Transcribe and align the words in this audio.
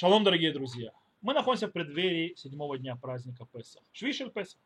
Шалом, 0.00 0.22
дорогие 0.22 0.52
друзья. 0.52 0.92
Мы 1.22 1.34
находимся 1.34 1.66
в 1.66 1.72
преддверии 1.72 2.32
седьмого 2.36 2.78
дня 2.78 2.94
праздника 2.94 3.48
Песах. 3.52 3.82
Швишель 3.92 4.30
Песах. 4.30 4.60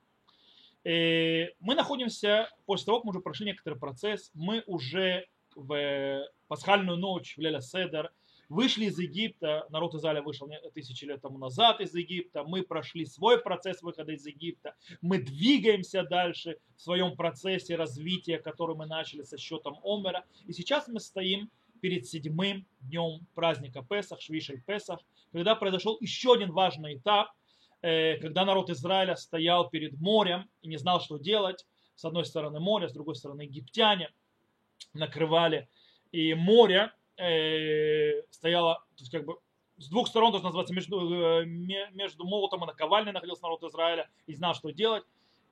И 0.84 1.48
мы 1.58 1.74
находимся, 1.74 2.50
после 2.66 2.84
того, 2.84 2.98
как 2.98 3.04
мы 3.06 3.10
уже 3.12 3.20
прошли 3.20 3.46
некоторый 3.46 3.78
процесс, 3.78 4.30
мы 4.34 4.62
уже 4.66 5.26
в 5.54 6.28
пасхальную 6.48 6.98
ночь, 6.98 7.38
в 7.38 7.40
Леля 7.40 7.62
Седер, 7.62 8.12
вышли 8.50 8.84
из 8.84 8.98
Египта, 8.98 9.66
народ 9.70 9.94
Израиля 9.94 10.20
вышел 10.20 10.50
тысячи 10.74 11.06
лет 11.06 11.22
тому 11.22 11.38
назад 11.38 11.80
из 11.80 11.94
Египта, 11.94 12.44
мы 12.44 12.62
прошли 12.62 13.06
свой 13.06 13.40
процесс 13.40 13.80
выхода 13.80 14.12
из 14.12 14.26
Египта, 14.26 14.74
мы 15.00 15.16
двигаемся 15.16 16.02
дальше 16.02 16.58
в 16.76 16.82
своем 16.82 17.16
процессе 17.16 17.76
развития, 17.76 18.38
который 18.38 18.76
мы 18.76 18.84
начали 18.84 19.22
со 19.22 19.38
счетом 19.38 19.80
Омера, 19.82 20.26
и 20.46 20.52
сейчас 20.52 20.88
мы 20.88 21.00
стоим 21.00 21.48
перед 21.82 22.06
седьмым 22.06 22.64
днем 22.80 23.26
праздника 23.34 23.82
Песах, 23.82 24.20
Швишель 24.20 24.62
Песах, 24.62 25.00
когда 25.32 25.56
произошел 25.56 25.98
еще 26.00 26.34
один 26.34 26.52
важный 26.52 26.96
этап, 26.96 27.32
э, 27.82 28.18
когда 28.18 28.44
народ 28.44 28.70
Израиля 28.70 29.16
стоял 29.16 29.68
перед 29.68 30.00
морем 30.00 30.48
и 30.62 30.68
не 30.68 30.76
знал, 30.76 31.00
что 31.00 31.18
делать. 31.18 31.66
С 31.96 32.04
одной 32.04 32.24
стороны 32.24 32.60
море, 32.60 32.88
с 32.88 32.92
другой 32.92 33.16
стороны 33.16 33.42
египтяне 33.42 34.10
накрывали. 34.94 35.68
И 36.12 36.34
море 36.34 36.92
э, 37.16 38.22
стояло, 38.30 38.76
то 38.96 39.02
есть 39.02 39.10
как 39.10 39.24
бы 39.24 39.38
с 39.76 39.88
двух 39.88 40.06
сторон, 40.06 40.30
должно 40.30 40.50
называться, 40.50 40.72
между, 40.72 41.42
э, 41.42 41.44
между 41.44 42.24
молотом 42.24 42.62
и 42.62 42.66
наковальней 42.68 43.12
находился 43.12 43.42
народ 43.42 43.64
Израиля 43.64 44.08
и 44.26 44.34
знал, 44.34 44.54
что 44.54 44.70
делать. 44.70 45.02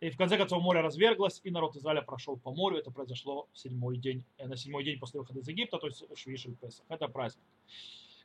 И 0.01 0.09
в 0.09 0.17
конце 0.17 0.39
концов 0.39 0.63
море 0.63 0.81
разверглось, 0.81 1.41
и 1.45 1.51
народ 1.51 1.77
Израиля 1.77 2.01
прошел 2.01 2.39
по 2.39 2.51
морю. 2.53 2.79
Это 2.79 2.91
произошло 2.91 3.49
в 3.53 3.59
седьмой 3.59 3.99
день, 3.99 4.25
э, 4.39 4.47
на 4.47 4.57
седьмой 4.57 4.83
день 4.83 4.99
после 4.99 5.21
выхода 5.21 5.41
из 5.41 5.49
Египта, 5.49 5.77
то 5.79 5.87
есть 5.87 6.03
Швишель 6.17 6.57
Песах. 6.57 6.87
Это 6.89 7.07
праздник. 7.07 7.45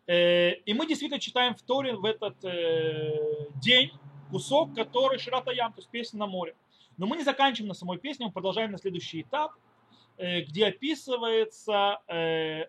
Э, 0.08 0.54
и 0.54 0.74
мы 0.74 0.88
действительно 0.88 1.20
читаем 1.20 1.54
в 1.54 1.62
Торе 1.62 1.96
в 1.96 2.06
этот 2.06 2.44
э, 2.46 3.50
день 3.62 3.92
кусок, 4.32 4.74
который 4.74 5.20
Ширата 5.20 5.52
Ям, 5.52 5.74
то 5.74 5.80
есть 5.80 5.90
песня 5.90 6.20
на 6.20 6.28
море. 6.28 6.56
Но 6.98 7.08
мы 7.08 7.18
не 7.18 7.24
заканчиваем 7.24 7.68
на 7.68 7.74
самой 7.74 7.98
песне, 7.98 8.28
мы 8.28 8.32
продолжаем 8.32 8.72
на 8.72 8.78
следующий 8.78 9.22
этап, 9.22 9.52
где 10.18 10.68
описывается 10.68 12.00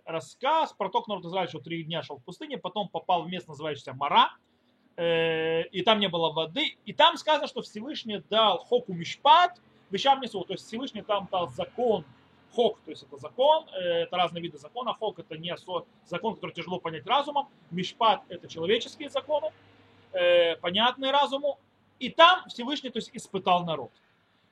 рассказ 0.05 0.73
про 0.73 0.89
то, 0.89 0.98
как 0.98 1.07
народ 1.07 1.25
Израиля 1.27 1.48
что 1.48 1.61
три 1.61 1.85
дня 1.85 2.03
шел 2.03 2.17
в 2.17 2.25
пустыне, 2.25 2.59
потом 2.59 2.89
попал 2.89 3.23
в 3.23 3.29
место, 3.29 3.51
называющееся 3.51 3.95
Мара, 3.95 4.33
и 4.97 5.83
там 5.84 6.00
не 6.00 6.08
было 6.08 6.33
воды, 6.33 6.77
и 6.86 6.92
там 6.94 7.16
сказано, 7.19 7.47
что 7.47 7.61
Всевышний 7.61 8.22
дал 8.30 8.58
хоку 8.58 8.94
мишпат, 8.94 9.61
вещам 9.91 10.20
несу, 10.20 10.42
то 10.44 10.55
есть 10.55 10.66
Всевышний 10.66 11.02
там 11.02 11.28
дал 11.30 11.48
закон, 11.50 12.05
хок, 12.52 12.78
то 12.84 12.91
есть 12.91 13.02
это 13.02 13.17
закон, 13.19 13.67
э, 13.74 14.05
это 14.05 14.17
разные 14.17 14.42
виды 14.42 14.58
закона, 14.58 14.94
хок 14.94 15.19
это 15.19 15.36
не 15.36 15.55
закон, 16.06 16.34
который 16.34 16.52
тяжело 16.52 16.80
понять 16.80 17.06
разумом, 17.06 17.48
мишпат 17.70 18.22
это 18.28 18.48
человеческие 18.48 19.11
законы, 19.11 19.52
э, 20.12 20.56
понятные 20.56 21.12
разуму, 21.12 21.58
и 21.98 22.08
там 22.08 22.48
Всевышний 22.48 22.91
то 22.91 22.98
есть, 22.98 23.11
испытал 23.12 23.64
народ. 23.64 23.91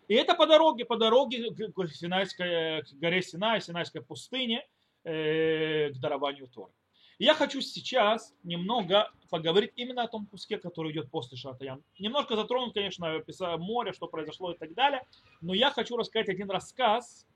И 0.08 0.14
это 0.14 0.34
по 0.34 0.46
дороге, 0.46 0.84
по 0.84 0.96
дороге 0.96 1.50
к, 1.50 1.88
Синайской, 1.88 2.82
к 2.82 2.92
горе 3.00 3.22
Синай, 3.22 3.60
Синайской 3.62 4.02
пустыне, 4.02 4.66
к 5.02 5.92
дарованию 6.00 6.46
Торы. 6.48 6.72
Я 7.18 7.34
хочу 7.34 7.60
сейчас 7.60 8.34
немного 8.42 9.10
поговорить 9.30 9.72
именно 9.76 10.02
о 10.02 10.08
том 10.08 10.26
куске, 10.26 10.58
который 10.58 10.92
идет 10.92 11.10
после 11.10 11.36
Шатаян. 11.36 11.82
Немножко 11.98 12.34
затронуть, 12.34 12.74
конечно, 12.74 13.22
море, 13.58 13.92
что 13.92 14.08
произошло 14.08 14.52
и 14.52 14.58
так 14.58 14.74
далее, 14.74 15.06
но 15.40 15.54
я 15.54 15.70
хочу 15.70 15.96
рассказать 15.96 16.28
один 16.28 16.50
рассказ 16.50 17.26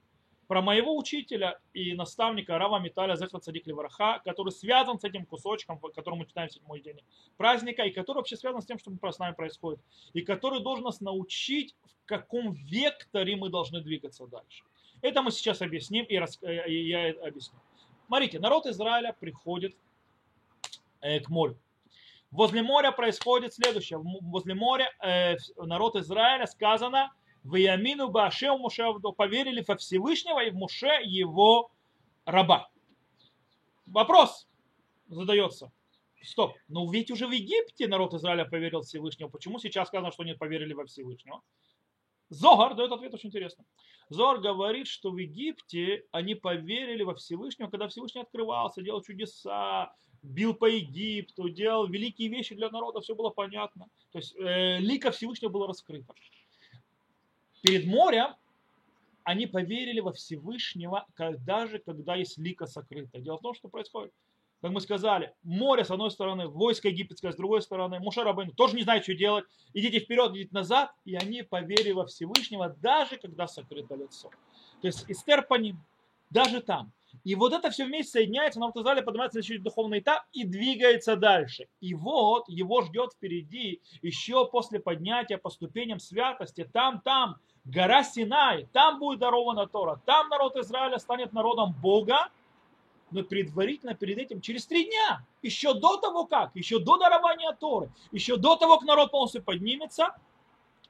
про 0.49 0.63
моего 0.63 0.97
учителя 0.97 1.61
и 1.75 1.93
наставника 1.95 2.59
Рава 2.59 2.81
Миталя 2.81 3.15
Зехра 3.15 3.39
Цадик 3.39 3.67
Левараха, 3.67 4.21
который 4.25 4.51
связан 4.51 4.99
с 4.99 5.05
этим 5.05 5.27
кусочком, 5.27 5.79
который 5.79 6.19
мы 6.19 6.27
читаем 6.27 6.49
седьмой 6.49 6.81
день 6.81 7.01
праздника, 7.37 7.83
и 7.83 7.91
который 7.91 8.19
вообще 8.19 8.37
связан 8.37 8.63
с 8.63 8.67
тем, 8.67 8.79
что 8.79 8.91
с 9.13 9.19
нами 9.19 9.35
происходит, 9.35 9.81
и 10.15 10.23
который 10.23 10.61
должен 10.61 10.87
нас 10.87 11.01
научить, 11.01 11.77
в 12.03 12.07
каком 12.07 12.53
векторе 12.53 13.37
мы 13.37 13.51
должны 13.51 13.83
двигаться 13.83 14.27
дальше. 14.27 14.65
Это 15.03 15.23
мы 15.23 15.31
сейчас 15.31 15.63
объясним, 15.63 16.07
и, 16.07 16.17
рас... 16.17 16.39
Э, 16.43 16.67
и 16.69 16.89
я 16.89 17.11
объясню. 17.11 17.59
Смотрите, 18.09 18.39
народ 18.39 18.65
Израиля 18.65 19.15
приходит 19.21 19.77
э, 21.03 21.21
к 21.21 21.29
морю. 21.29 21.59
Возле 22.31 22.63
моря 22.63 22.91
происходит 22.91 23.53
следующее. 23.53 23.99
Возле 23.99 24.55
моря 24.55 24.89
э, 25.03 25.37
народ 25.59 25.95
Израиля 25.97 26.47
сказано, 26.47 27.13
в 27.45 27.57
Ямину 27.57 28.09
Баше 28.09 28.51
Муше 28.57 28.83
поверили 29.15 29.63
во 29.67 29.77
Всевышнего 29.77 30.43
и 30.43 30.51
в 30.51 30.55
Муше 30.55 31.03
его 31.05 31.71
раба. 32.25 32.71
Вопрос 33.85 34.49
задается. 35.09 35.71
Стоп, 36.23 36.57
ну 36.67 36.91
ведь 36.91 37.11
уже 37.11 37.27
в 37.27 37.31
Египте 37.31 37.89
народ 37.89 38.15
Израиля 38.15 38.47
поверил 38.47 38.81
Всевышнего. 38.81 39.29
Почему 39.29 39.59
сейчас 39.59 39.89
сказано, 39.89 40.13
что 40.13 40.25
нет 40.25 40.39
поверили 40.39 40.73
во 40.73 40.87
Всевышнего? 40.87 41.43
Зогар 42.29 42.75
дает 42.75 42.93
ответ 42.93 43.15
очень 43.15 43.29
интересно. 43.29 43.65
Зор 44.11 44.41
говорит, 44.41 44.87
что 44.87 45.11
в 45.11 45.19
Египте 45.19 46.05
они 46.13 46.35
поверили 46.35 47.03
во 47.03 47.15
Всевышнего, 47.15 47.69
когда 47.69 47.89
Всевышний 47.89 48.23
открывался, 48.23 48.83
делал 48.83 49.03
чудеса, 49.03 49.95
бил 50.23 50.55
по 50.55 50.67
Египту, 50.67 51.49
делал 51.49 51.87
великие 51.87 52.29
вещи 52.29 52.55
для 52.55 52.71
народа, 52.71 53.01
все 53.01 53.15
было 53.15 53.31
понятно. 53.31 53.87
То 54.13 54.19
есть 54.19 54.35
э, 54.37 54.79
лика 54.79 55.11
Всевышнего 55.11 55.51
было 55.51 55.67
раскрыто. 55.67 56.15
Перед 57.63 57.87
морем 57.87 58.35
они 59.25 59.47
поверили 59.47 60.01
во 60.01 60.13
Всевышнего, 60.13 61.07
даже 61.45 61.79
когда 61.79 62.15
есть 62.15 62.39
лика 62.39 62.67
сокрыта. 62.67 63.21
Дело 63.21 63.37
в 63.37 63.43
том, 63.43 63.55
что 63.55 63.69
происходит 63.69 64.13
как 64.61 64.73
мы 64.73 64.81
сказали, 64.81 65.35
море 65.43 65.85
с 65.85 65.91
одной 65.91 66.11
стороны, 66.11 66.49
войско 66.49 66.89
египетское 66.89 67.33
с 67.33 67.37
другой 67.37 67.63
стороны, 67.63 68.01
Муша 68.01 68.25
Рабейну 68.25 68.53
тоже 68.53 68.75
не 68.77 68.83
знает, 68.83 69.05
что 69.05 69.15
делать, 69.15 69.45
идите 69.73 70.01
вперед, 70.01 70.33
идите 70.33 70.51
назад, 70.53 70.93
и 71.05 71.15
они 71.15 71.43
поверили 71.43 71.93
во 71.93 72.07
Всевышнего, 72.07 72.75
даже 72.81 73.17
когда 73.19 73.47
сокрыто 73.47 73.95
лицо. 73.95 74.31
То 74.81 74.89
есть 74.89 75.05
Эстер 75.09 75.43
по 75.43 75.55
ним, 75.55 75.81
даже 76.31 76.61
там. 76.61 76.93
И 77.25 77.35
вот 77.35 77.53
это 77.53 77.71
все 77.71 77.87
вместе 77.87 78.13
соединяется, 78.13 78.61
нам 78.61 78.71
в 78.71 78.75
Тазале 78.75 79.03
поднимается 79.03 79.41
следующий 79.41 79.63
духовный 79.63 80.01
этап 80.01 80.25
и 80.33 80.45
двигается 80.45 81.17
дальше. 81.17 81.69
И 81.81 81.95
вот 81.95 82.49
его 82.49 82.83
ждет 82.83 83.13
впереди, 83.15 83.81
еще 84.03 84.47
после 84.47 84.79
поднятия 84.79 85.39
по 85.39 85.51
ступеням 85.51 86.01
святости, 86.01 86.69
там, 86.71 87.01
там, 87.01 87.37
гора 87.65 88.05
Синай, 88.05 88.67
там 88.73 88.99
будет 88.99 89.21
дарована 89.21 89.67
Тора, 89.67 90.01
там 90.05 90.29
народ 90.29 90.57
Израиля 90.57 90.99
станет 90.99 91.33
народом 91.33 91.75
Бога, 91.81 92.29
но 93.11 93.23
предварительно 93.23 93.95
перед 93.95 94.19
этим, 94.19 94.41
через 94.41 94.67
три 94.67 94.87
дня, 94.87 95.25
еще 95.43 95.75
до 95.75 95.97
того 95.99 96.27
как, 96.27 96.55
еще 96.55 96.79
до 96.79 96.99
дарования 96.99 97.53
Торы, 97.53 97.91
еще 98.13 98.37
до 98.37 98.57
того, 98.57 98.79
как 98.79 98.87
народ 98.87 99.11
полностью 99.11 99.43
поднимется, 99.43 100.15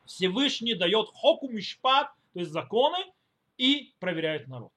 Всевышний 0.04 0.74
дает 0.74 1.08
хоку 1.12 1.48
мишпат, 1.48 2.12
то 2.32 2.40
есть 2.40 2.50
законы, 2.50 2.98
и 3.56 3.92
проверяет 3.98 4.48
народ. 4.48 4.72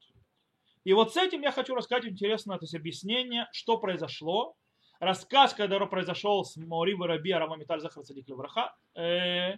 И 0.84 0.94
вот 0.94 1.13
с 1.13 1.18
этим 1.18 1.41
я 1.41 1.51
хочу 1.51 1.75
рассказать 1.75 2.06
интересное 2.06 2.57
то 2.57 2.63
есть 2.63 2.75
объяснение, 2.75 3.47
что 3.51 3.78
произошло. 3.78 4.56
Рассказ, 5.00 5.53
когда 5.53 5.84
произошел 5.85 6.44
с 6.44 6.57
Маори 6.57 6.96
Раби 7.00 7.31
Арама 7.31 7.56
Миталь 7.57 7.81
Захар 7.81 8.03
Цадик 8.03 8.28
Левраха, 8.28 8.75
э, 8.96 9.57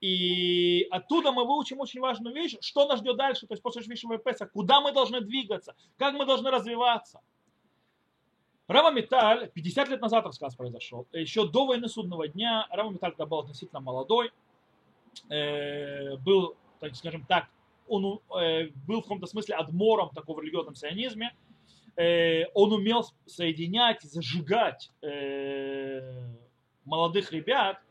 и 0.00 0.86
оттуда 0.90 1.30
мы 1.30 1.44
выучим 1.44 1.80
очень 1.80 2.00
важную 2.00 2.34
вещь, 2.34 2.56
что 2.60 2.88
нас 2.88 3.00
ждет 3.00 3.16
дальше, 3.16 3.46
то 3.46 3.52
есть 3.52 3.62
после 3.62 3.82
Швишева 3.82 4.18
Песа, 4.18 4.46
куда 4.46 4.80
мы 4.80 4.92
должны 4.92 5.20
двигаться, 5.20 5.74
как 5.98 6.14
мы 6.14 6.24
должны 6.24 6.50
развиваться. 6.50 7.20
Рава 8.66 8.92
Металь, 8.92 9.50
50 9.50 9.88
лет 9.88 10.00
назад 10.00 10.24
рассказ 10.24 10.54
произошел, 10.54 11.06
еще 11.12 11.46
до 11.46 11.66
войны 11.66 11.88
судного 11.88 12.28
дня, 12.28 12.66
Рава 12.70 12.90
Металь 12.90 13.10
тогда 13.10 13.26
был 13.26 13.40
относительно 13.40 13.80
молодой, 13.80 14.30
э, 15.28 16.16
был, 16.18 16.56
так 16.78 16.94
скажем 16.96 17.26
так, 17.26 17.48
он 17.86 18.20
э, 18.40 18.68
был 18.86 19.00
в 19.00 19.02
каком-то 19.02 19.26
смысле 19.26 19.56
адмором 19.56 20.10
такого 20.14 20.38
в 20.38 20.42
религиозном 20.42 20.76
сионизме, 20.76 21.36
э, 21.96 22.44
он 22.54 22.72
умел 22.72 23.04
соединять, 23.26 24.00
зажигать 24.02 24.90
молодых 26.84 27.32
ребят, 27.32 27.82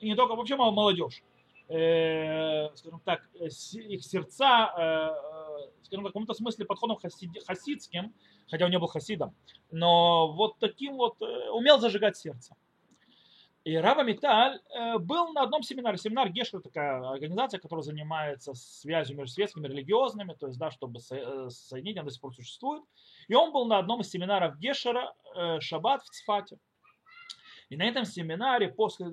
и 0.00 0.08
не 0.10 0.14
только 0.14 0.34
вообще 0.34 0.56
молодежь, 0.56 1.22
э, 1.68 2.74
скажем 2.74 3.00
так, 3.00 3.28
э, 3.34 3.46
их 3.46 4.04
сердца, 4.04 4.72
э, 4.76 5.64
скажем 5.84 6.04
так, 6.04 6.10
в 6.10 6.14
каком-то 6.14 6.34
смысле 6.34 6.64
подходом 6.64 6.96
хасид, 6.96 7.30
хасидским, 7.46 8.14
хотя 8.50 8.64
он 8.64 8.70
не 8.70 8.78
был 8.78 8.86
хасидом, 8.86 9.34
но 9.70 10.32
вот 10.32 10.58
таким 10.58 10.96
вот 10.96 11.20
умел 11.20 11.78
зажигать 11.78 12.16
сердце. 12.16 12.54
И 13.64 13.76
Рава 13.76 14.02
Миталь 14.02 14.60
был 15.00 15.32
на 15.34 15.42
одном 15.42 15.62
семинаре. 15.62 15.98
Семинар 15.98 16.30
Гешер 16.30 16.62
такая 16.62 17.06
организация, 17.06 17.60
которая 17.60 17.82
занимается 17.82 18.54
связью 18.54 19.18
между 19.18 19.34
светскими 19.34 19.66
и 19.66 19.70
религиозными, 19.70 20.32
то 20.32 20.46
есть, 20.46 20.58
да, 20.58 20.70
чтобы 20.70 21.00
со, 21.00 21.50
соединить, 21.50 21.98
она 21.98 22.04
до 22.04 22.10
сих 22.10 22.20
пор 22.22 22.34
существует. 22.34 22.82
И 23.26 23.34
он 23.34 23.52
был 23.52 23.66
на 23.66 23.78
одном 23.78 24.00
из 24.00 24.08
семинаров 24.08 24.56
Гешера, 24.58 25.12
Шаббат 25.60 26.02
в 26.02 26.08
Цфате. 26.08 26.58
И 27.68 27.76
на 27.76 27.82
этом 27.82 28.06
семинаре 28.06 28.68
после 28.68 29.08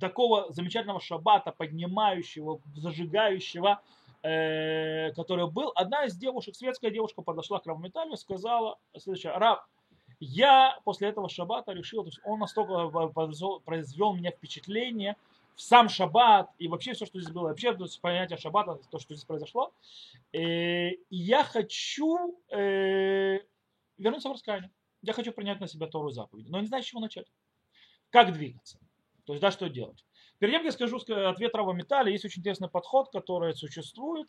такого 0.00 0.52
замечательного 0.52 1.00
шаббата, 1.00 1.52
поднимающего, 1.52 2.60
зажигающего, 2.76 3.80
э, 4.22 5.12
который 5.12 5.50
был, 5.50 5.72
одна 5.74 6.04
из 6.04 6.16
девушек, 6.16 6.56
светская 6.56 6.90
девушка, 6.90 7.22
подошла 7.22 7.60
к 7.60 7.66
Равметалю 7.66 8.14
и 8.14 8.16
сказала 8.16 8.78
следующее, 8.96 9.32
Рав, 9.32 9.66
Я 10.20 10.78
после 10.84 11.08
этого 11.08 11.28
шаббата 11.28 11.72
решил, 11.72 12.02
то 12.02 12.08
есть 12.08 12.20
он 12.24 12.40
настолько 12.40 12.88
произвел 13.64 14.14
меня 14.14 14.30
впечатление 14.30 15.16
в 15.54 15.62
сам 15.62 15.88
шаббат 15.88 16.50
и 16.58 16.68
вообще 16.68 16.92
все, 16.92 17.04
что 17.04 17.20
здесь 17.20 17.32
было, 17.32 17.48
вообще 17.48 17.74
то 17.74 17.82
есть 17.84 18.00
понятие 18.00 18.38
шаббата, 18.38 18.78
то, 18.90 18.98
что 18.98 19.14
здесь 19.14 19.24
произошло. 19.24 19.72
Э, 20.32 20.90
и 20.90 20.98
я 21.10 21.42
хочу 21.42 22.38
э, 22.50 23.40
вернуться 23.98 24.28
в 24.28 24.32
раскаяние. 24.32 24.70
Я 25.02 25.12
хочу 25.12 25.32
принять 25.32 25.60
на 25.60 25.68
себя 25.68 25.86
Тору 25.86 26.10
заповеди, 26.10 26.48
но 26.48 26.60
не 26.60 26.66
знаю, 26.66 26.82
с 26.82 26.86
чего 26.86 27.00
начать. 27.00 27.26
Как 28.10 28.32
двигаться? 28.32 28.78
То 29.28 29.34
есть, 29.34 29.42
да, 29.42 29.50
что 29.50 29.68
делать? 29.68 30.06
Перед 30.38 30.54
тем, 30.54 30.64
я 30.64 30.72
скажу 30.72 30.96
ответ 30.96 31.54
Рава 31.54 31.74
Металля, 31.74 32.10
есть 32.10 32.24
очень 32.24 32.40
интересный 32.40 32.70
подход, 32.70 33.10
который 33.12 33.54
существует. 33.54 34.26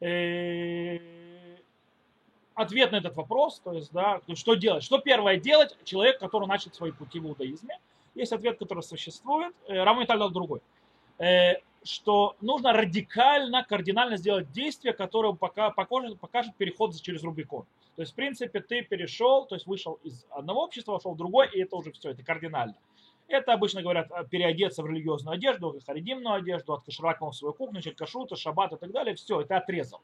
Э, 0.00 1.58
ответ 2.54 2.90
на 2.92 2.96
этот 2.96 3.14
вопрос, 3.14 3.60
то 3.60 3.74
есть, 3.74 3.92
да, 3.92 4.22
что 4.32 4.54
делать? 4.54 4.82
Что 4.82 5.00
первое 5.00 5.36
делать 5.36 5.76
человек, 5.84 6.18
который 6.18 6.48
начал 6.48 6.72
свои 6.72 6.92
пути 6.92 7.20
в 7.20 7.26
иудаизме? 7.26 7.78
Есть 8.14 8.32
ответ, 8.32 8.58
который 8.58 8.82
существует. 8.82 9.54
Э, 9.66 9.82
Рава 9.82 10.06
дал 10.06 10.30
другой. 10.30 10.62
Э, 11.18 11.56
что 11.84 12.34
нужно 12.40 12.72
радикально, 12.72 13.64
кардинально 13.64 14.16
сделать 14.16 14.50
действие, 14.52 14.94
которое 14.94 15.34
пока 15.34 15.68
покажет, 15.68 16.18
покажет 16.18 16.56
переход 16.56 16.98
через 17.02 17.22
Рубикон. 17.22 17.66
То 17.96 18.02
есть, 18.02 18.12
в 18.12 18.14
принципе, 18.14 18.60
ты 18.60 18.80
перешел, 18.80 19.44
то 19.44 19.56
есть 19.56 19.66
вышел 19.66 19.98
из 20.04 20.24
одного 20.30 20.64
общества, 20.64 20.92
вошел 20.92 21.12
в 21.12 21.18
другое, 21.18 21.48
и 21.48 21.60
это 21.60 21.76
уже 21.76 21.92
все, 21.92 22.12
это 22.12 22.22
кардинально. 22.22 22.76
Это 23.28 23.52
обычно 23.52 23.82
говорят 23.82 24.10
переодеться 24.30 24.82
в 24.82 24.86
религиозную 24.86 25.34
одежду, 25.34 25.78
в 25.78 25.84
харидимную 25.84 26.34
одежду, 26.34 26.72
откашрать 26.72 27.18
свою 27.32 27.54
кухню, 27.54 27.80
кашрута, 27.94 28.36
шаббат 28.36 28.72
и 28.72 28.76
так 28.76 28.90
далее. 28.90 29.14
Все, 29.14 29.42
это 29.42 29.58
отрезал. 29.58 30.00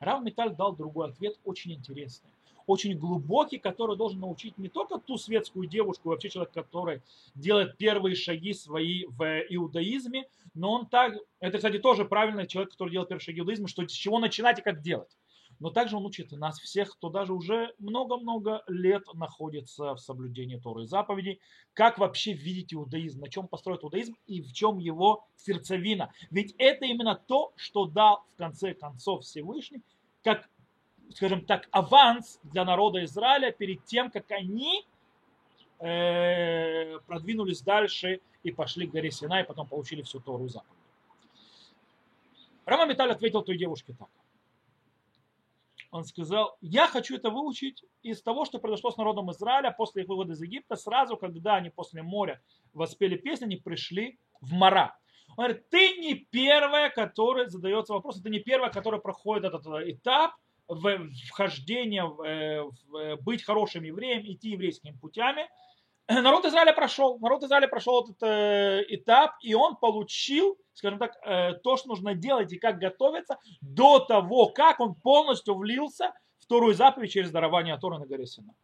Рав 0.00 0.22
Металь 0.22 0.54
дал 0.54 0.74
другой 0.74 1.08
ответ, 1.08 1.38
очень 1.44 1.72
интересный 1.72 2.30
очень 2.66 2.96
глубокий, 2.96 3.58
который 3.58 3.96
должен 3.96 4.20
научить 4.20 4.56
не 4.58 4.68
только 4.68 4.98
ту 4.98 5.16
светскую 5.16 5.66
девушку, 5.66 6.08
вообще 6.08 6.30
человек, 6.30 6.52
который 6.52 7.02
делает 7.34 7.76
первые 7.76 8.16
шаги 8.16 8.52
свои 8.52 9.04
в 9.06 9.42
иудаизме, 9.50 10.26
но 10.54 10.72
он 10.72 10.86
так, 10.86 11.14
это, 11.40 11.58
кстати, 11.58 11.78
тоже 11.78 12.04
правильный 12.04 12.46
человек, 12.46 12.72
который 12.72 12.90
делает 12.90 13.08
первые 13.08 13.24
шаги 13.24 13.40
в 13.40 13.44
иудаизме, 13.44 13.68
что 13.68 13.86
с 13.86 13.92
чего 13.92 14.18
начинать 14.18 14.58
и 14.58 14.62
как 14.62 14.80
делать. 14.80 15.10
Но 15.60 15.70
также 15.70 15.96
он 15.96 16.04
учит 16.04 16.32
нас 16.32 16.58
всех, 16.58 16.92
кто 16.92 17.10
даже 17.10 17.32
уже 17.32 17.74
много-много 17.78 18.62
лет 18.66 19.02
находится 19.14 19.94
в 19.94 19.98
соблюдении 19.98 20.56
Торы 20.56 20.84
и 20.84 20.86
заповедей, 20.86 21.40
как 21.72 21.98
вообще 21.98 22.32
видеть 22.32 22.74
иудаизм, 22.74 23.20
на 23.20 23.28
чем 23.28 23.48
построить 23.48 23.82
иудаизм 23.82 24.16
и 24.26 24.42
в 24.42 24.52
чем 24.52 24.78
его 24.78 25.26
сердцевина. 25.36 26.12
Ведь 26.30 26.54
это 26.58 26.84
именно 26.86 27.14
то, 27.14 27.52
что 27.56 27.86
дал 27.86 28.24
в 28.34 28.36
конце 28.36 28.74
концов 28.74 29.24
Всевышний, 29.24 29.82
как, 30.22 30.48
скажем 31.14 31.44
так, 31.44 31.68
аванс 31.70 32.40
для 32.42 32.64
народа 32.64 33.04
Израиля 33.04 33.52
перед 33.52 33.84
тем, 33.84 34.10
как 34.10 34.30
они 34.32 34.84
э, 35.78 36.98
продвинулись 37.06 37.62
дальше 37.62 38.20
и 38.42 38.50
пошли 38.50 38.86
к 38.86 38.90
горе 38.90 39.10
Сина, 39.10 39.40
и 39.40 39.46
потом 39.46 39.66
получили 39.66 40.02
всю 40.02 40.20
Тору 40.20 40.46
и 40.46 40.48
заповедь. 40.48 40.72
Рама 42.64 42.86
Металь 42.86 43.10
ответил 43.10 43.42
той 43.42 43.58
девушке 43.58 43.94
так 43.98 44.08
он 45.94 46.04
сказал, 46.04 46.56
я 46.60 46.88
хочу 46.88 47.14
это 47.14 47.30
выучить 47.30 47.84
из 48.02 48.20
того, 48.20 48.44
что 48.44 48.58
произошло 48.58 48.90
с 48.90 48.96
народом 48.96 49.30
Израиля 49.30 49.70
после 49.70 50.02
их 50.02 50.08
вывода 50.08 50.32
из 50.32 50.42
Египта, 50.42 50.74
сразу, 50.74 51.16
когда 51.16 51.54
они 51.54 51.70
после 51.70 52.02
моря 52.02 52.42
воспели 52.72 53.16
песни, 53.16 53.44
они 53.44 53.56
пришли 53.56 54.18
в 54.40 54.52
Мара. 54.54 54.98
Он 55.36 55.44
говорит, 55.44 55.70
ты 55.70 55.98
не 55.98 56.14
первая, 56.14 56.90
которая 56.90 57.46
задается 57.46 57.92
вопросом, 57.92 58.24
ты 58.24 58.30
не 58.30 58.40
первая, 58.40 58.72
которая 58.72 59.00
проходит 59.00 59.44
этот 59.44 59.66
этап 59.88 60.32
вхождения, 60.66 62.04
в, 62.04 62.22
э, 62.22 62.62
в, 62.64 62.96
э, 62.96 63.16
быть 63.16 63.44
хорошим 63.44 63.84
евреем, 63.84 64.22
идти 64.22 64.50
еврейскими 64.50 64.98
путями. 65.00 65.48
Народ 66.08 66.44
Израиля 66.44 66.72
прошел, 66.72 67.18
народ 67.18 67.42
Израиля 67.44 67.68
прошел 67.68 68.04
этот 68.04 68.22
э, 68.22 68.84
этап, 68.88 69.36
и 69.42 69.54
он 69.54 69.76
получил 69.76 70.58
скажем 70.74 70.98
так, 70.98 71.16
э, 71.24 71.54
то, 71.54 71.76
что 71.76 71.88
нужно 71.88 72.14
делать 72.14 72.52
и 72.52 72.58
как 72.58 72.78
готовиться 72.78 73.38
до 73.60 74.00
того, 74.00 74.48
как 74.48 74.80
он 74.80 74.94
полностью 74.94 75.54
влился 75.54 76.12
в 76.40 76.44
вторую 76.44 76.74
заповедь 76.74 77.12
через 77.12 77.30
дарование 77.30 77.78
Торы 77.78 77.98
на 77.98 78.06
горе 78.06 78.26
Сина. 78.26 78.54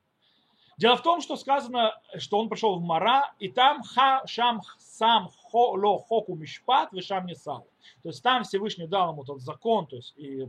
Дело 0.76 0.96
в 0.96 1.02
том, 1.02 1.20
что 1.20 1.37
сказано, 1.37 1.94
что 2.16 2.38
он 2.38 2.48
пришел 2.48 2.78
в 2.78 2.82
Мара, 2.82 3.32
и 3.38 3.48
там 3.48 3.82
ха, 3.82 4.22
шам 4.26 4.62
сам 4.78 5.28
хо, 5.42 5.72
ло 5.72 5.98
хоку 5.98 6.34
мишпат, 6.34 6.90
вишам 6.92 7.26
не 7.26 7.34
сал. 7.34 7.66
То 8.02 8.08
есть 8.08 8.22
там 8.22 8.44
Всевышний 8.44 8.87
дал 8.87 9.12
ему 9.12 9.25
тот 9.25 9.42
закон, 9.42 9.87
то 9.87 9.96
есть 9.96 10.14
и, 10.16 10.48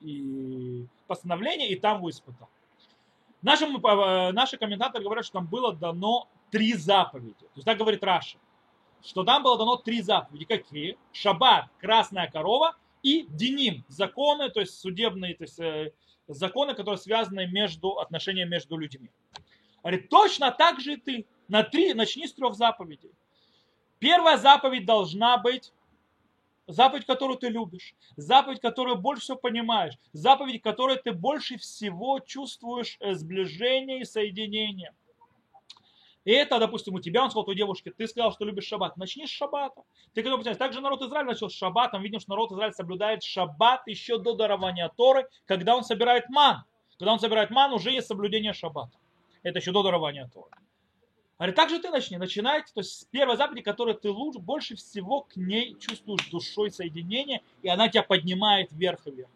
и 0.00 0.86
постановление, 1.06 1.70
и 1.70 1.76
там 1.76 1.98
его 1.98 2.10
испытал. 2.10 2.48
Наши, 3.42 3.64
э, 3.64 4.32
наши 4.32 4.56
комментаторы 4.56 5.04
говорят, 5.04 5.24
что 5.24 5.34
там 5.34 5.46
было 5.46 5.74
дано 5.74 6.28
три 6.50 6.74
заповеди. 6.74 7.34
То 7.40 7.56
есть 7.56 7.66
так 7.66 7.78
говорит 7.78 8.02
Раша 8.02 8.38
что 9.04 9.24
там 9.24 9.42
было 9.42 9.58
дано 9.58 9.76
три 9.76 10.00
заповеди. 10.00 10.44
Какие? 10.44 10.96
Шаббат, 11.12 11.66
красная 11.78 12.30
корова 12.30 12.76
и 13.02 13.26
диним, 13.28 13.84
законы, 13.88 14.48
то 14.48 14.60
есть 14.60 14.78
судебные, 14.78 15.34
то 15.34 15.44
есть 15.44 15.58
э, 15.58 15.92
законы, 16.28 16.74
которые 16.74 16.98
связаны 16.98 17.46
между 17.46 17.98
отношениями 17.98 18.50
между 18.50 18.76
людьми. 18.76 19.10
Говорит, 19.82 20.08
точно 20.08 20.52
так 20.52 20.80
же 20.80 20.94
и 20.94 20.96
ты. 20.96 21.26
На 21.48 21.64
три, 21.64 21.92
начни 21.92 22.26
с 22.26 22.32
трех 22.32 22.54
заповедей. 22.54 23.10
Первая 23.98 24.38
заповедь 24.38 24.86
должна 24.86 25.36
быть 25.36 25.72
заповедь, 26.66 27.06
которую 27.06 27.38
ты 27.38 27.48
любишь, 27.48 27.94
заповедь, 28.16 28.60
которую 28.60 28.96
больше 28.96 29.22
всего 29.22 29.38
понимаешь, 29.38 29.94
заповедь, 30.12 30.62
которой 30.62 30.96
ты 30.96 31.12
больше 31.12 31.58
всего 31.58 32.20
чувствуешь 32.20 32.96
э, 33.00 33.14
сближение 33.14 34.00
и 34.00 34.04
соединение. 34.04 34.94
И 36.24 36.30
это, 36.30 36.60
допустим, 36.60 36.94
у 36.94 37.00
тебя, 37.00 37.24
он 37.24 37.30
сказал 37.30 37.44
той 37.44 37.56
девушке, 37.56 37.90
ты 37.90 38.06
сказал, 38.06 38.32
что 38.32 38.44
любишь 38.44 38.66
шаббат, 38.66 38.96
начни 38.96 39.26
с 39.26 39.30
шаббата. 39.30 39.82
Ты 40.14 40.22
когда 40.22 40.36
понимаешь, 40.36 40.56
также 40.56 40.80
народ 40.80 41.02
Израиля 41.02 41.26
начал 41.26 41.50
с 41.50 41.54
шаббатом, 41.54 42.02
видим, 42.02 42.20
что 42.20 42.30
народ 42.30 42.52
Израиля 42.52 42.72
соблюдает 42.72 43.24
шаббат 43.24 43.86
еще 43.88 44.18
до 44.18 44.34
дарования 44.34 44.88
Торы, 44.96 45.28
когда 45.46 45.76
он 45.76 45.82
собирает 45.82 46.28
ман. 46.28 46.62
Когда 46.98 47.12
он 47.12 47.18
собирает 47.18 47.50
ман, 47.50 47.72
уже 47.72 47.90
есть 47.90 48.06
соблюдение 48.06 48.52
шаббата. 48.52 48.96
Это 49.42 49.58
еще 49.58 49.72
до 49.72 49.82
дарования 49.82 50.30
Торы. 50.32 50.50
Говорит, 51.38 51.56
так 51.56 51.70
же 51.70 51.80
ты 51.80 51.90
начни, 51.90 52.18
начинать, 52.18 52.72
то 52.72 52.80
есть 52.80 53.00
с 53.00 53.04
первой 53.06 53.36
заповеди, 53.36 53.62
которой 53.62 53.94
ты 53.94 54.10
лучше, 54.10 54.38
больше 54.38 54.76
всего 54.76 55.22
к 55.22 55.36
ней 55.36 55.76
чувствуешь 55.80 56.28
душой 56.30 56.70
соединение, 56.70 57.42
и 57.62 57.68
она 57.68 57.88
тебя 57.88 58.02
поднимает 58.02 58.70
вверх 58.70 59.06
и 59.06 59.10
вверх. 59.10 59.30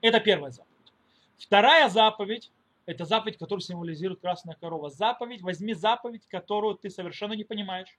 Это 0.00 0.18
первая 0.20 0.50
заповедь. 0.50 0.92
Вторая 1.38 1.88
заповедь, 1.88 2.50
это 2.86 3.04
заповедь, 3.04 3.38
которая 3.38 3.62
символизирует 3.62 4.20
красная 4.20 4.56
корова. 4.60 4.90
Заповедь, 4.90 5.42
возьми 5.42 5.74
заповедь, 5.74 6.22
которую 6.28 6.76
ты 6.76 6.90
совершенно 6.90 7.34
не 7.34 7.44
понимаешь. 7.44 7.98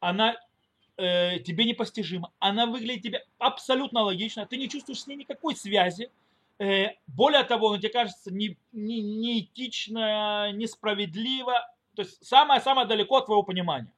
Она 0.00 0.36
э, 0.96 1.38
тебе 1.40 1.64
непостижима. 1.64 2.32
Она 2.38 2.66
выглядит 2.66 3.02
тебе 3.02 3.24
абсолютно 3.38 4.02
логично. 4.02 4.46
Ты 4.46 4.56
не 4.56 4.68
чувствуешь 4.68 5.02
с 5.02 5.06
ней 5.06 5.16
никакой 5.16 5.56
связи. 5.56 6.10
Э, 6.58 6.90
более 7.06 7.44
того, 7.44 7.70
она 7.70 7.78
тебе 7.78 7.90
кажется 7.90 8.32
не, 8.32 8.56
не, 8.72 9.00
неэтично, 9.00 10.52
несправедливо. 10.52 11.66
То 11.94 12.02
есть 12.02 12.24
самое-самое 12.26 12.86
далеко 12.86 13.18
от 13.18 13.26
твоего 13.26 13.42
понимания. 13.42 13.92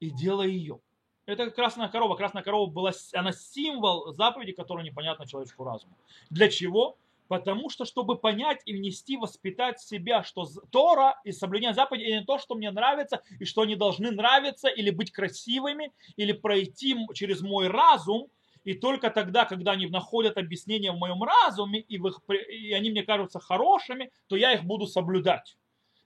И 0.00 0.10
делай 0.10 0.50
ее. 0.50 0.80
Это 1.26 1.50
красная 1.50 1.88
корова. 1.88 2.16
Красная 2.16 2.42
корова 2.42 2.70
была, 2.70 2.92
она 3.12 3.32
символ 3.32 4.12
заповеди, 4.14 4.52
которая 4.52 4.84
непонятна 4.84 5.26
человеческому 5.26 5.68
разуму. 5.68 5.96
Для 6.30 6.48
чего? 6.48 6.96
Потому 7.28 7.68
что, 7.68 7.84
чтобы 7.84 8.16
понять 8.16 8.62
и 8.64 8.72
внести, 8.72 9.18
воспитать 9.18 9.78
себя, 9.78 10.24
что 10.24 10.46
Тора 10.70 11.20
и 11.24 11.32
соблюдение 11.32 11.74
заповедей 11.74 12.06
это 12.06 12.20
не 12.20 12.24
то, 12.24 12.38
что 12.38 12.54
мне 12.54 12.70
нравится, 12.70 13.22
и 13.38 13.44
что 13.44 13.62
они 13.62 13.76
должны 13.76 14.10
нравиться, 14.10 14.68
или 14.68 14.90
быть 14.90 15.12
красивыми, 15.12 15.92
или 16.16 16.32
пройти 16.32 16.96
через 17.12 17.42
мой 17.42 17.68
разум, 17.68 18.28
и 18.64 18.72
только 18.72 19.10
тогда, 19.10 19.44
когда 19.44 19.72
они 19.72 19.86
находят 19.86 20.38
объяснение 20.38 20.92
в 20.92 20.96
моем 20.96 21.22
разуме, 21.22 21.80
и, 21.80 21.98
в 21.98 22.08
их, 22.08 22.20
и 22.50 22.72
они 22.72 22.90
мне 22.90 23.02
кажутся 23.02 23.38
хорошими, 23.38 24.10
то 24.28 24.36
я 24.36 24.54
их 24.54 24.64
буду 24.64 24.86
соблюдать. 24.86 25.58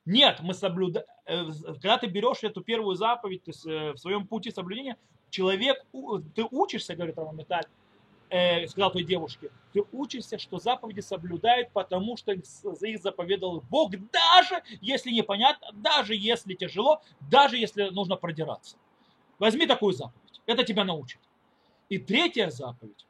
Нет, 0.04 0.40
мы 0.40 0.54
соблюдаем. 0.54 1.06
Э, 1.26 1.46
когда 1.64 1.98
ты 1.98 2.06
берешь 2.06 2.42
эту 2.42 2.62
первую 2.62 2.96
заповедь, 2.96 3.44
то 3.44 3.50
есть 3.50 3.66
э, 3.66 3.92
в 3.92 3.98
своем 3.98 4.26
пути 4.26 4.50
соблюдения, 4.50 4.96
человек, 5.30 5.84
ты 6.34 6.44
учишься, 6.50 6.96
говорит 6.96 7.16
Рамамиталь, 7.16 7.66
э, 8.28 8.66
сказал 8.66 8.90
той 8.90 9.04
девушке, 9.04 9.50
ты 9.72 9.82
учишься, 9.92 10.38
что 10.38 10.58
заповеди 10.58 11.00
соблюдает, 11.00 11.70
потому 11.72 12.16
что 12.16 12.32
их 12.32 13.00
заповедал 13.00 13.62
Бог, 13.70 13.92
даже 14.10 14.62
если 14.80 15.10
непонятно, 15.10 15.68
даже 15.72 16.14
если 16.16 16.54
тяжело, 16.54 17.00
даже 17.30 17.56
если 17.56 17.90
нужно 17.90 18.16
продираться. 18.16 18.76
Возьми 19.38 19.66
такую 19.66 19.92
заповедь, 19.92 20.40
это 20.46 20.64
тебя 20.64 20.84
научит. 20.84 21.20
И 21.88 21.98
третья 21.98 22.50
заповедь, 22.50 23.06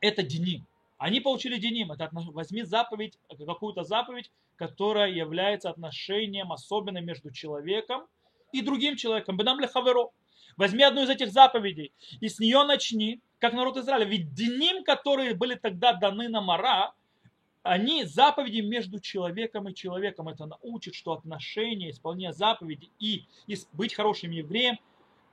это 0.00 0.22
деним. 0.22 0.66
Они 1.00 1.20
получили 1.20 1.56
деним, 1.56 1.92
это 1.92 2.10
возьми 2.12 2.62
заповедь, 2.62 3.18
какую-то 3.46 3.84
заповедь, 3.84 4.30
которая 4.56 5.10
является 5.10 5.70
отношением 5.70 6.52
особенным 6.52 7.06
между 7.06 7.32
человеком 7.32 8.06
и 8.52 8.60
другим 8.60 8.96
человеком. 8.96 9.38
Бенам 9.38 9.66
хаверо. 9.66 10.10
Возьми 10.58 10.82
одну 10.82 11.02
из 11.02 11.08
этих 11.08 11.32
заповедей 11.32 11.94
и 12.20 12.28
с 12.28 12.38
нее 12.38 12.64
начни, 12.64 13.22
как 13.38 13.54
народ 13.54 13.78
Израиля. 13.78 14.04
Ведь 14.04 14.34
деним, 14.34 14.84
которые 14.84 15.34
были 15.34 15.54
тогда 15.54 15.94
даны 15.94 16.28
на 16.28 16.42
Мара, 16.42 16.92
они 17.62 18.04
заповеди 18.04 18.60
между 18.60 19.00
человеком 19.00 19.70
и 19.70 19.74
человеком. 19.74 20.28
Это 20.28 20.44
научит, 20.44 20.94
что 20.94 21.12
отношения, 21.12 21.92
исполнение 21.92 22.34
заповедей 22.34 22.92
и, 22.98 23.24
и 23.46 23.56
быть 23.72 23.94
хорошим 23.94 24.32
евреем 24.32 24.76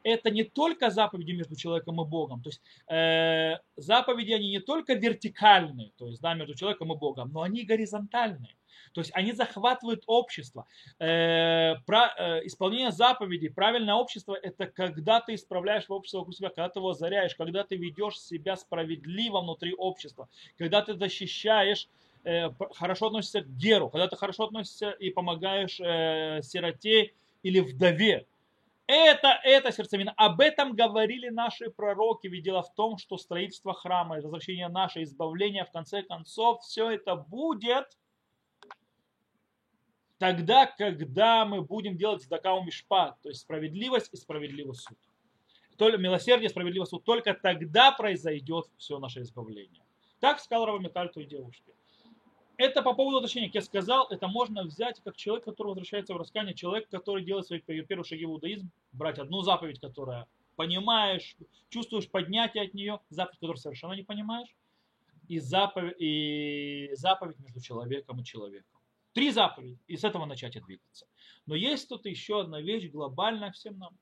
это 0.07 0.31
не 0.31 0.43
только 0.43 0.89
заповеди 0.89 1.31
между 1.33 1.55
человеком 1.55 2.01
и 2.01 2.05
Богом. 2.05 2.41
То 2.41 2.49
есть 2.49 2.61
э, 2.87 3.59
заповеди, 3.75 4.31
они 4.31 4.49
не 4.49 4.59
только 4.59 4.93
вертикальные, 4.93 5.91
то 5.97 6.07
есть 6.07 6.21
да, 6.21 6.33
между 6.33 6.55
человеком 6.55 6.93
и 6.93 6.97
Богом, 6.97 7.31
но 7.33 7.41
они 7.41 7.63
горизонтальные. 7.63 8.55
То 8.93 9.01
есть 9.01 9.11
они 9.13 9.33
захватывают 9.33 10.03
общество. 10.07 10.65
Э, 10.99 11.75
про, 11.85 12.13
э, 12.17 12.47
исполнение 12.47 12.91
заповедей, 12.91 13.49
правильное 13.49 13.95
общество, 13.95 14.33
это 14.41 14.67
когда 14.67 15.19
ты 15.19 15.35
исправляешь 15.35 15.85
общество 15.89 16.19
вокруг 16.19 16.35
себя, 16.35 16.49
когда 16.49 16.69
ты 16.69 16.79
его 16.79 16.89
озаряешь, 16.89 17.35
когда 17.35 17.63
ты 17.63 17.75
ведешь 17.75 18.19
себя 18.19 18.55
справедливо 18.55 19.41
внутри 19.41 19.73
общества, 19.73 20.29
когда 20.57 20.81
ты 20.81 20.95
защищаешь 20.95 21.89
э, 22.23 22.49
хорошо 22.75 23.07
относишься 23.07 23.41
к 23.41 23.49
геру, 23.57 23.89
когда 23.89 24.07
ты 24.07 24.15
хорошо 24.15 24.45
относишься 24.45 24.91
и 24.91 25.09
помогаешь 25.09 25.79
э, 25.81 26.41
сироте 26.43 27.13
или 27.43 27.59
вдове. 27.59 28.25
Это, 28.87 29.37
это 29.43 29.73
сердцевина. 29.73 30.13
Об 30.15 30.39
этом 30.39 30.73
говорили 30.73 31.27
наши 31.27 31.69
пророки. 31.69 32.27
Ведь 32.27 32.43
дело 32.43 32.63
в 32.63 32.73
том, 32.73 32.97
что 32.97 33.17
строительство 33.17 33.73
храма, 33.73 34.15
возвращение 34.15 34.69
наше, 34.69 35.03
избавление, 35.03 35.65
в 35.65 35.71
конце 35.71 36.03
концов, 36.03 36.61
все 36.61 36.91
это 36.91 37.15
будет 37.17 37.85
тогда, 40.17 40.65
когда 40.65 41.45
мы 41.45 41.61
будем 41.61 41.97
делать 41.97 42.23
здакау 42.23 42.63
мишпат, 42.63 43.21
то 43.21 43.29
есть 43.29 43.41
справедливость 43.41 44.13
и 44.13 44.17
справедливый 44.17 44.73
суд. 44.73 44.97
Только 45.77 45.97
милосердие, 45.97 46.49
справедливый 46.49 46.87
суд, 46.87 47.03
только 47.03 47.33
тогда 47.33 47.91
произойдет 47.91 48.65
все 48.77 48.97
наше 48.99 49.21
избавление. 49.21 49.83
Так 50.19 50.39
сказал 50.39 50.65
Равамиталь 50.65 51.11
той 51.11 51.25
девушке. 51.25 51.73
Это 52.57 52.81
по 52.81 52.93
поводу 52.93 53.19
уточнения, 53.19 53.47
как 53.47 53.55
я 53.55 53.61
сказал, 53.61 54.07
это 54.09 54.27
можно 54.27 54.63
взять 54.63 54.99
как 55.03 55.15
человек, 55.15 55.45
который 55.45 55.69
возвращается 55.69 56.15
в 56.15 56.17
раскаяние, 56.17 56.55
человек, 56.55 56.89
который 56.89 57.23
делает 57.23 57.45
свои 57.45 57.59
первые 57.59 58.03
шаги 58.03 58.25
в 58.25 58.29
иудаизм, 58.29 58.71
брать 58.91 59.19
одну 59.19 59.41
заповедь, 59.41 59.79
которая 59.79 60.27
понимаешь, 60.55 61.37
чувствуешь 61.69 62.09
поднятие 62.09 62.63
от 62.63 62.73
нее, 62.73 62.99
заповедь, 63.09 63.39
которую 63.39 63.57
совершенно 63.57 63.93
не 63.93 64.01
понимаешь, 64.01 64.49
и 65.27 65.37
заповедь, 65.39 65.95
и 65.99 66.89
заповедь 66.93 67.37
между 67.39 67.61
человеком 67.61 68.21
и 68.21 68.23
человеком. 68.23 68.81
Три 69.13 69.29
заповеди, 69.29 69.79
и 69.87 69.95
с 69.95 70.03
этого 70.03 70.25
начать 70.25 70.55
и 70.55 70.59
двигаться. 70.59 71.05
Но 71.45 71.53
есть 71.53 71.87
тут 71.87 72.05
еще 72.07 72.41
одна 72.41 72.59
вещь 72.59 72.89
глобальная 72.89 73.51
всем 73.51 73.77
нам. 73.77 73.95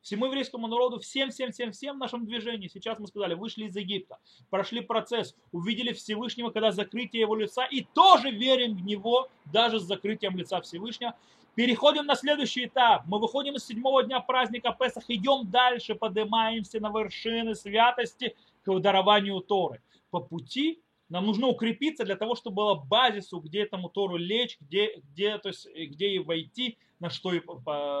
Всему 0.00 0.26
еврейскому 0.26 0.66
народу, 0.66 0.98
всем, 0.98 1.30
всем, 1.30 1.52
всем, 1.52 1.72
всем 1.72 1.98
нашим 1.98 2.26
движениям. 2.26 2.70
Сейчас 2.70 2.98
мы 2.98 3.06
сказали, 3.06 3.34
вышли 3.34 3.64
из 3.64 3.76
Египта, 3.76 4.18
прошли 4.50 4.80
процесс, 4.80 5.34
увидели 5.52 5.92
Всевышнего, 5.92 6.50
когда 6.50 6.72
закрытие 6.72 7.20
его 7.22 7.34
лица, 7.34 7.64
и 7.64 7.82
тоже 7.94 8.30
верим 8.30 8.76
в 8.76 8.84
него, 8.84 9.28
даже 9.52 9.80
с 9.80 9.84
закрытием 9.84 10.36
лица 10.36 10.60
Всевышнего. 10.60 11.14
Переходим 11.54 12.06
на 12.06 12.14
следующий 12.14 12.64
этап. 12.64 13.04
Мы 13.06 13.18
выходим 13.18 13.56
из 13.56 13.66
седьмого 13.66 14.02
дня 14.02 14.20
праздника 14.20 14.74
Песах, 14.78 15.04
идем 15.08 15.50
дальше, 15.50 15.94
поднимаемся 15.94 16.80
на 16.80 16.88
вершины 16.88 17.54
святости 17.54 18.34
к 18.64 18.78
дарованию 18.78 19.40
Торы. 19.40 19.82
По 20.10 20.20
пути 20.20 20.80
нам 21.12 21.26
нужно 21.26 21.48
укрепиться 21.48 22.04
для 22.04 22.16
того, 22.16 22.34
чтобы 22.34 22.56
было 22.56 22.74
базису, 22.74 23.38
где 23.38 23.64
этому 23.64 23.90
Тору 23.90 24.16
лечь, 24.16 24.56
где, 24.60 25.02
где, 25.10 25.36
то 25.36 25.50
есть, 25.50 25.68
где 25.74 26.08
и 26.12 26.18
войти, 26.18 26.78
на 27.02 27.10
что 27.10 27.32
и 27.32 27.42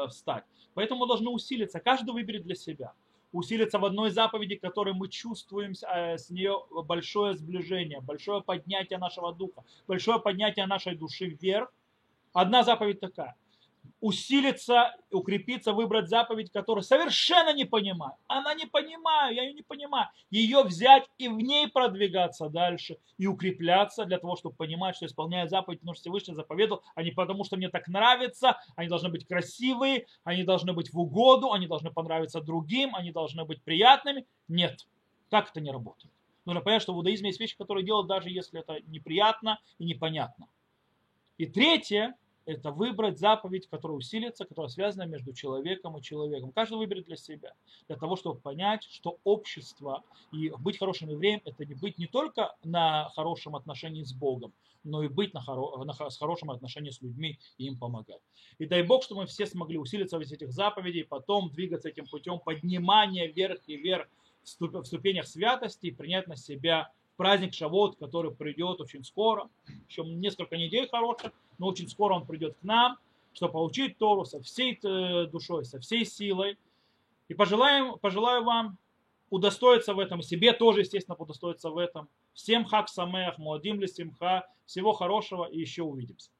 встать. 0.08 0.44
Поэтому 0.74 1.00
мы 1.00 1.06
должны 1.06 1.28
усилиться. 1.28 1.80
Каждый 1.80 2.12
выберет 2.14 2.44
для 2.44 2.54
себя. 2.54 2.92
Усилиться 3.32 3.78
в 3.78 3.84
одной 3.84 4.10
заповеди, 4.10 4.56
которой 4.56 4.94
мы 4.94 5.08
чувствуем 5.08 5.72
э, 5.72 6.18
с 6.18 6.30
нее 6.30 6.62
большое 6.84 7.34
сближение, 7.34 8.00
большое 8.00 8.42
поднятие 8.42 8.98
нашего 8.98 9.32
духа, 9.34 9.64
большое 9.86 10.18
поднятие 10.20 10.66
нашей 10.66 10.94
души 10.94 11.26
вверх. 11.26 11.72
Одна 12.32 12.62
заповедь 12.62 13.00
такая 13.00 13.36
усилиться, 14.02 14.96
укрепиться, 15.12 15.72
выбрать 15.72 16.08
заповедь, 16.08 16.50
которую 16.50 16.82
совершенно 16.82 17.54
не 17.54 17.64
понимаю. 17.64 18.14
Она 18.26 18.52
не 18.52 18.66
понимаю, 18.66 19.32
я 19.34 19.44
ее 19.44 19.54
не 19.54 19.62
понимаю. 19.62 20.08
Ее 20.28 20.64
взять 20.64 21.08
и 21.18 21.28
в 21.28 21.36
ней 21.36 21.68
продвигаться 21.68 22.48
дальше 22.48 22.98
и 23.16 23.28
укрепляться 23.28 24.04
для 24.04 24.18
того, 24.18 24.34
чтобы 24.34 24.56
понимать, 24.56 24.96
что 24.96 25.06
исполняя 25.06 25.46
заповедь, 25.46 25.78
потому 25.78 25.94
что 25.94 26.02
Всевышний 26.02 26.34
заповедовал, 26.34 26.82
а 26.96 27.04
не 27.04 27.12
потому, 27.12 27.44
что 27.44 27.56
мне 27.56 27.68
так 27.68 27.86
нравится, 27.86 28.58
они 28.74 28.88
должны 28.88 29.08
быть 29.08 29.24
красивые, 29.24 30.06
они 30.24 30.42
должны 30.42 30.72
быть 30.72 30.92
в 30.92 30.98
угоду, 30.98 31.52
они 31.52 31.68
должны 31.68 31.92
понравиться 31.92 32.40
другим, 32.40 32.96
они 32.96 33.12
должны 33.12 33.44
быть 33.44 33.62
приятными. 33.62 34.26
Нет, 34.48 34.88
так 35.30 35.50
это 35.50 35.60
не 35.60 35.70
работает. 35.70 36.12
Нужно 36.44 36.60
понять, 36.60 36.82
что 36.82 36.92
в 36.92 36.96
иудаизме 36.96 37.28
есть 37.28 37.38
вещи, 37.38 37.56
которые 37.56 37.84
делают 37.84 38.08
даже 38.08 38.30
если 38.30 38.58
это 38.58 38.80
неприятно 38.86 39.60
и 39.78 39.84
непонятно. 39.84 40.48
И 41.38 41.46
третье, 41.46 42.16
это 42.44 42.70
выбрать 42.70 43.18
заповедь, 43.18 43.68
которая 43.68 43.98
усилится, 43.98 44.44
которая 44.44 44.68
связана 44.68 45.04
между 45.04 45.32
человеком 45.32 45.96
и 45.96 46.02
человеком. 46.02 46.52
Каждый 46.52 46.78
выберет 46.78 47.06
для 47.06 47.16
себя, 47.16 47.54
для 47.88 47.96
того, 47.96 48.16
чтобы 48.16 48.40
понять, 48.40 48.84
что 48.84 49.18
общество 49.24 50.02
и 50.32 50.52
быть 50.58 50.78
хорошим 50.78 51.10
евреем– 51.10 51.40
это 51.44 51.64
не 51.64 51.74
быть 51.74 51.98
не 51.98 52.06
только 52.06 52.54
на 52.64 53.10
хорошем 53.14 53.56
отношении 53.56 54.02
с 54.02 54.12
Богом, 54.12 54.52
но 54.84 55.02
и 55.02 55.08
быть 55.08 55.34
на, 55.34 55.40
хоро, 55.40 55.84
на, 55.84 55.92
с 55.92 56.18
хорошим 56.18 56.50
отношением 56.50 56.92
с 56.92 57.00
людьми 57.00 57.38
и 57.58 57.66
им 57.66 57.78
помогать. 57.78 58.20
И 58.58 58.66
дай 58.66 58.82
Бог, 58.82 59.04
что 59.04 59.14
мы 59.14 59.26
все 59.26 59.46
смогли 59.46 59.78
усилиться 59.78 60.18
в 60.18 60.20
этих 60.20 60.52
заповедей, 60.52 61.04
потом 61.04 61.50
двигаться 61.50 61.88
этим 61.88 62.06
путем 62.06 62.40
поднимания 62.40 63.28
вверх 63.28 63.60
и 63.66 63.76
вверх 63.76 64.08
в 64.42 64.84
ступенях 64.84 65.26
святости 65.26 65.86
и 65.86 65.90
принять 65.92 66.26
на 66.26 66.36
себя 66.36 66.90
праздник 67.16 67.54
Шавот, 67.54 67.96
который 67.96 68.32
придет 68.32 68.80
очень 68.80 69.04
скоро, 69.04 69.48
еще 69.88 70.04
несколько 70.04 70.56
недель 70.56 70.88
хороших, 70.88 71.32
но 71.58 71.68
очень 71.68 71.88
скоро 71.88 72.14
он 72.14 72.26
придет 72.26 72.56
к 72.60 72.62
нам, 72.62 72.98
чтобы 73.32 73.52
получить 73.52 73.98
Тору 73.98 74.24
со 74.24 74.40
всей 74.42 74.78
э, 74.82 75.26
душой, 75.26 75.64
со 75.64 75.80
всей 75.80 76.04
силой. 76.04 76.58
И 77.28 77.34
пожелаем, 77.34 77.98
пожелаю 77.98 78.44
вам 78.44 78.78
удостоиться 79.30 79.94
в 79.94 79.98
этом, 79.98 80.20
себе 80.20 80.52
тоже, 80.52 80.80
естественно, 80.80 81.16
удостоиться 81.16 81.70
в 81.70 81.78
этом. 81.78 82.08
Всем 82.34 82.64
хак 82.64 82.88
самех, 82.88 83.38
муадим 83.38 83.80
ли 83.80 83.86
симха, 83.86 84.46
всего 84.66 84.92
хорошего 84.92 85.46
и 85.46 85.58
еще 85.58 85.82
увидимся. 85.82 86.30